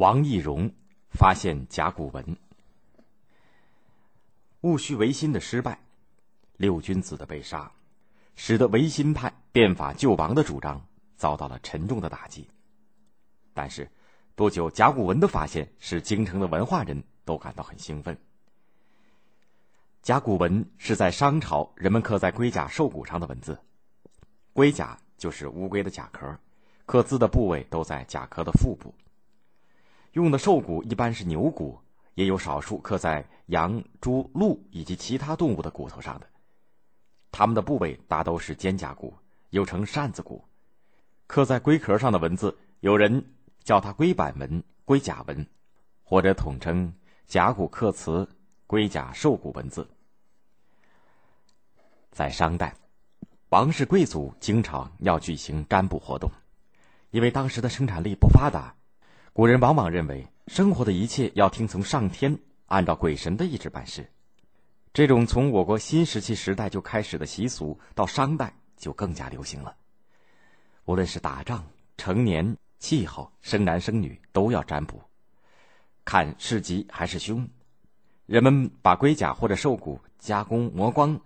[0.00, 0.72] 王懿荣
[1.10, 2.24] 发现甲骨文。
[4.62, 5.78] 戊戌维新的失败，
[6.56, 7.70] 六君子的被杀，
[8.34, 10.82] 使得维新派变法救亡的主张
[11.16, 12.48] 遭到了沉重的打击。
[13.52, 13.90] 但是，
[14.34, 18.18] 不久甲骨文的发现使京城的文化人都感到很兴奋。
[20.00, 23.60] 甲骨文是在商朝人们刻在龟甲兽骨上的文字，
[24.54, 26.34] 龟甲就是乌龟的甲壳，
[26.86, 28.94] 刻字的部位都在甲壳的腹部。
[30.12, 31.78] 用的兽骨一般是牛骨，
[32.14, 36.26] 也有少数刻在羊、猪、鹿以及其他动物的骨头上的。
[37.30, 39.14] 它们的部位大都是肩胛骨，
[39.50, 40.44] 又称扇子骨。
[41.28, 43.24] 刻在龟壳上的文字，有人
[43.62, 45.46] 叫它龟板文、龟甲文，
[46.02, 46.92] 或者统称
[47.26, 48.28] 甲骨刻辞、
[48.66, 49.88] 龟甲兽骨文字。
[52.10, 52.74] 在商代，
[53.50, 56.28] 王室贵族经常要举行占卜活动，
[57.10, 58.74] 因为当时的生产力不发达。
[59.40, 64.06] 古人往往认为，生活的一切要听从上天，按照鬼神的意志办事。
[64.92, 69.74] 这种从我国新石器时代就开始的习俗，到商代就更加流行了。
[70.84, 71.64] 无论是打仗、
[71.96, 75.02] 成年、气候、生男生女，都要占卜，
[76.04, 77.48] 看是吉还是凶。
[78.26, 81.18] 人们把龟甲或者兽骨加工磨光，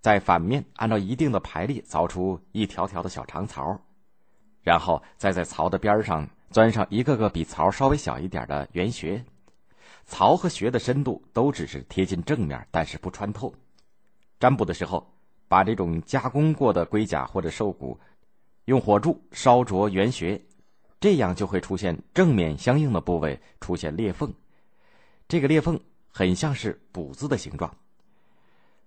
[0.00, 3.80] 在反面按照一定的排列凿出一条条的小长槽，
[4.62, 6.28] 然后再在槽的边上。
[6.52, 9.24] 钻上一个个比槽稍微小一点的圆穴，
[10.04, 13.52] 槽和穴的深度都只是贴近正面，但是不穿透。
[14.38, 15.14] 占卜的时候，
[15.48, 17.98] 把这种加工过的龟甲或者兽骨，
[18.66, 20.40] 用火柱烧灼圆穴，
[21.00, 24.32] 这样就会出现正面相应的部位出现裂缝。
[25.26, 25.80] 这个裂缝
[26.10, 27.74] 很像是“卜”字的形状。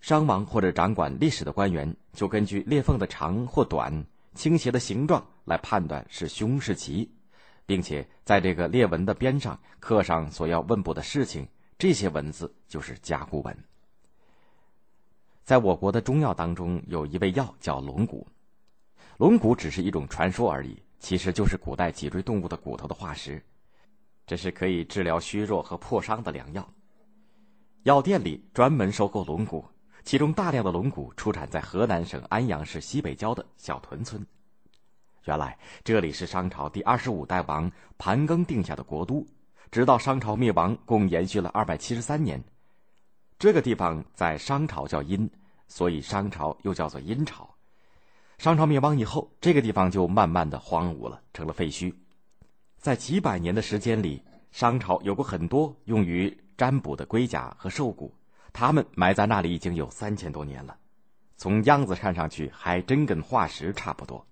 [0.00, 7.10] 商王或者掌管历史的官员就根据裂缝的长或短、倾斜的形状来判断是凶是吉。
[7.70, 11.46] 并且在这个裂纹的边上刻上所要问卜的事情，
[11.78, 13.56] 这些文字就是甲骨文。
[15.44, 18.26] 在我国的中药当中，有一味药叫龙骨，
[19.18, 23.40] 龙骨只是一种传说而已，其实就是古代脊椎动物的骨头的化石，
[24.26, 26.68] 这是可以治疗虚弱和破伤的良药。
[27.84, 29.64] 药店里专门收购龙骨，
[30.02, 34.26] 其中大量的龙骨出产在河南省安阳市西北郊的小屯村。
[35.30, 39.24] 原来这里是商朝第二十五代王盘庚定下的国都，
[39.70, 42.42] 直到商朝灭亡，共延续了二百七十三年。
[43.38, 45.30] 这个地方在商朝叫殷，
[45.68, 47.48] 所以商朝又叫做殷朝。
[48.38, 51.94] 商朝灭亡以后，这个地方就慢慢的荒芜了，成了废墟。
[52.76, 58.12] 在几百年的时间里，商朝有过很多用于占卜的龟甲和兽骨，
[58.52, 60.76] 它们埋在那里已经有三千多年了，
[61.36, 64.26] 从样子看上去还真跟化石差不多。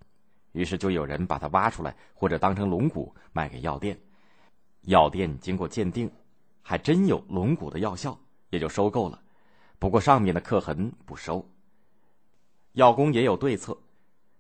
[0.53, 3.99] 于是就有人把它挖出来，或者当成龙骨卖给药店。
[4.83, 6.11] 药店经过鉴定，
[6.63, 8.19] 还真有龙骨的药效，
[8.51, 9.21] 也就收购了。
[9.79, 11.47] 不过上面的刻痕不收。
[12.73, 13.77] 药工也有对策，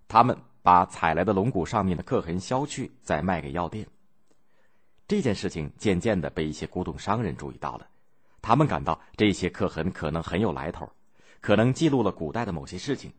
[0.07, 3.87] 他们把采来的龙骨上面的刻痕削去，再卖给药店。
[5.07, 7.87] 这件事情渐渐的被一些古董商人注意到了，
[8.43, 10.91] 他们感到这些刻痕可能很有来头，
[11.41, 13.13] 可能记录了古代的某些事情。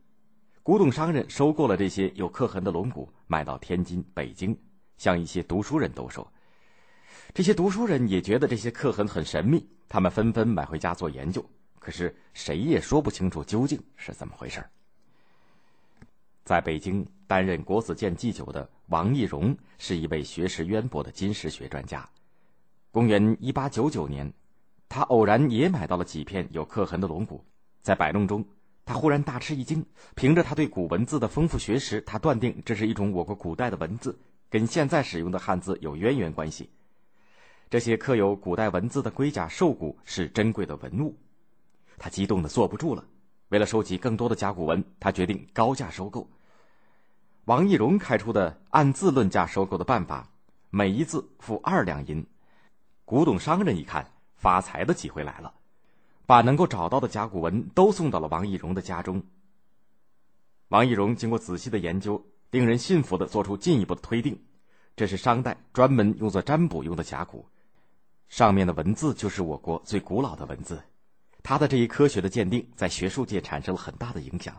[0.70, 4.56] 古董商人收购了这些有刻痕的龙骨，卖到天津、北京，
[5.00, 6.32] 向一些读书人兜售。
[7.34, 11.44] 这些读书人也觉得这些刻痕很神秘，他们纷纷买回家做研究。
[11.80, 14.64] 可是谁也说不清楚究竟是怎么回事。
[16.46, 22.08] 在北京担任国子监祭酒的王懿荣是一位学识渊博的金石学专家。
[22.92, 24.32] 公元一八九九年，
[24.88, 27.44] 他偶然也买到了几片有刻痕的龙骨，
[27.82, 28.46] 在摆弄中。
[28.90, 29.86] 他忽然大吃一惊，
[30.16, 34.18] 凭着他对古文字的丰富学识，他断定这是一种我国古代的文字，
[34.50, 36.72] 跟现在使用的汉字有渊源关系。
[37.70, 41.16] 这些刻有古代文字的龟甲兽骨是珍贵的文物，
[42.00, 43.06] 他激动的坐不住了。
[43.50, 46.28] 为了收集更多的甲骨文，他决定高价收购。
[47.46, 50.32] 王懿荣开出的按字论价收购的办法，
[50.72, 52.26] 每一字付二两银。
[53.06, 55.54] 古董商人一看，发财的机会来了。
[56.30, 59.20] 把能够找到的甲骨文都送到了王懿荣的家中。
[60.68, 64.40] 王懿荣经过仔细的研究，令人信服的做出进一步的推定：
[64.96, 67.48] 这是商代专门用作占卜用的甲骨，
[68.28, 70.80] 上面的文字就是我国最古老的文字。
[71.42, 74.56] 他的这一科学的鉴定，在学术界产生了很大的影响。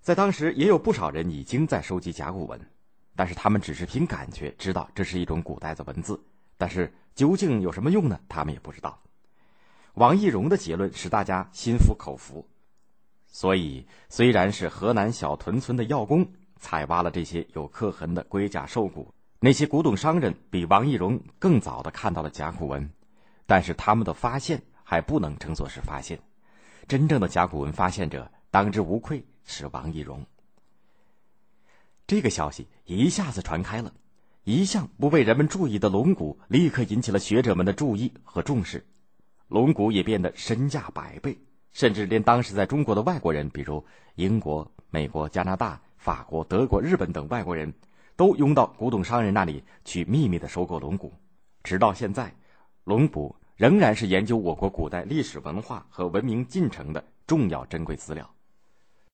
[0.00, 2.58] 在当时，也有不少人已经在收集甲骨文，
[3.14, 6.18] 但是他们只是凭感觉知道这是一种古代的文字，
[6.56, 8.18] 但是究竟有什么用呢？
[8.26, 8.98] 他们也不知道。
[9.96, 12.46] 王懿荣的结论使大家心服口服，
[13.26, 19.10] 所以虽然是河南小屯村的药工采挖了这些有刻痕的龟甲兽骨，
[19.40, 22.90] 那些古董商人比王懿荣更早的看到了甲骨文，
[23.46, 26.20] 但是他们的发现还不能称作是发现。
[26.86, 30.22] 真正的甲骨文发现者，当之无愧是王懿荣。
[32.06, 33.94] 这个消息一下子传开了，
[34.44, 38.86] 一向不被人们注意的龙骨立刻引起了学者们的注意和重视，
[39.48, 41.38] 龙骨也变得身价百倍，
[41.72, 43.84] 甚至连当时在中国的外国人，比如
[44.16, 47.72] 英国、美国、加拿大、法国、德国、日本等外国人，
[48.16, 51.12] 都拥到古董商人那里去秘密的收购龙骨。
[51.62, 52.34] 直到现在，
[52.84, 58.28] 龙骨仍然是研究我国古代历史文化和文明进程的重要珍贵资料。